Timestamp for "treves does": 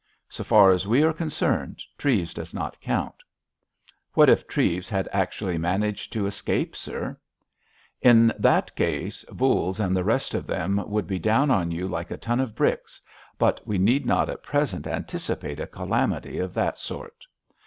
1.95-2.55